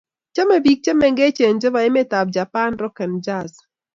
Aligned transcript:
Chame 0.33 0.55
biik 0.65 0.79
chemengech 0.85 1.39
chebo 1.61 1.79
emetab 1.87 2.27
Japan 2.35 2.71
rock 2.81 2.97
and 3.03 3.17
jazz 3.25 3.51